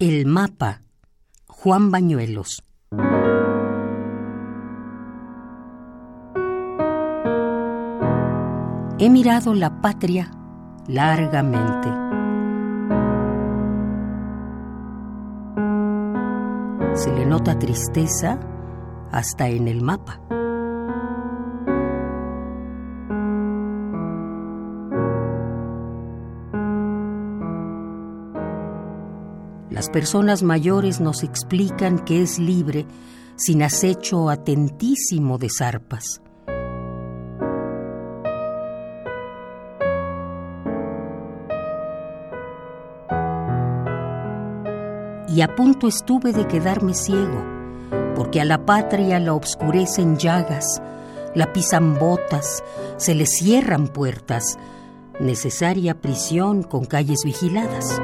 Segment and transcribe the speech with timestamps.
[0.00, 0.80] El mapa.
[1.46, 2.64] Juan Bañuelos.
[8.98, 10.32] He mirado la patria
[10.88, 11.88] largamente.
[16.96, 18.40] Se le nota tristeza
[19.12, 20.20] hasta en el mapa.
[29.74, 32.86] Las personas mayores nos explican que es libre
[33.34, 36.22] sin acecho atentísimo de zarpas.
[45.26, 47.44] Y a punto estuve de quedarme ciego,
[48.14, 50.80] porque a la patria la obscurecen llagas,
[51.34, 52.62] la pisan botas,
[52.96, 54.56] se le cierran puertas,
[55.18, 58.00] necesaria prisión con calles vigiladas.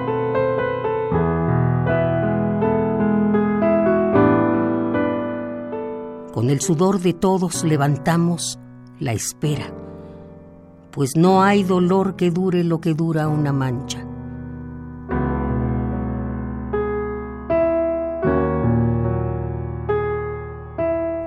[6.33, 8.57] Con el sudor de todos levantamos
[9.01, 9.73] la espera,
[10.93, 14.07] pues no hay dolor que dure lo que dura una mancha.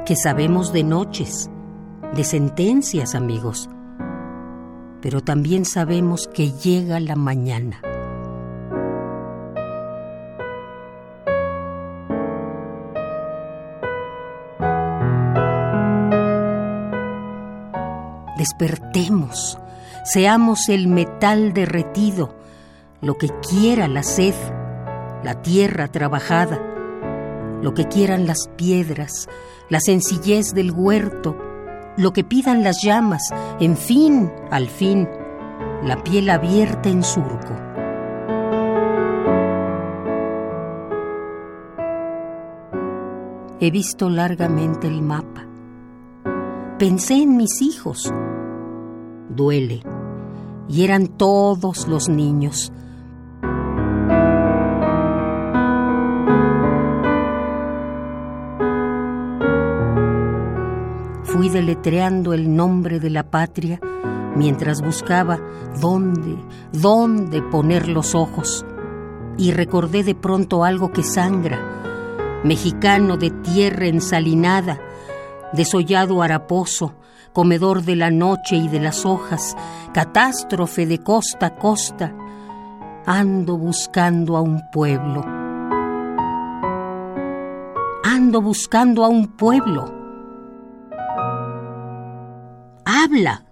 [0.06, 1.50] Que sabemos de noches,
[2.16, 3.70] de sentencias, amigos,
[5.02, 7.82] pero también sabemos que llega la mañana.
[18.44, 19.58] Despertemos,
[20.04, 22.36] seamos el metal derretido,
[23.00, 24.34] lo que quiera la sed,
[25.24, 26.60] la tierra trabajada,
[27.62, 29.30] lo que quieran las piedras,
[29.70, 31.38] la sencillez del huerto,
[31.96, 33.22] lo que pidan las llamas,
[33.62, 35.08] en fin, al fin,
[35.82, 37.56] la piel abierta en surco.
[43.62, 45.48] He visto largamente el mapa.
[46.78, 48.12] Pensé en mis hijos.
[49.30, 49.82] Duele.
[50.68, 52.72] Y eran todos los niños.
[61.24, 63.80] Fui deletreando el nombre de la patria
[64.36, 65.40] mientras buscaba
[65.80, 66.38] dónde,
[66.72, 68.66] dónde poner los ojos.
[69.38, 71.60] Y recordé de pronto algo que sangra,
[72.44, 74.80] mexicano de tierra ensalinada,
[75.54, 76.96] desollado haraposo,
[77.34, 79.56] comedor de la noche y de las hojas,
[79.94, 82.14] catástrofe de costa a costa,
[83.06, 85.24] ando buscando a un pueblo.
[88.04, 89.94] Ando buscando a un pueblo.
[92.86, 93.44] Habla.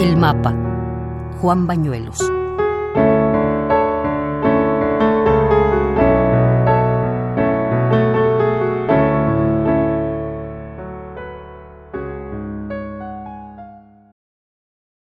[0.00, 0.54] El mapa.
[1.42, 2.39] Juan Bañuelos.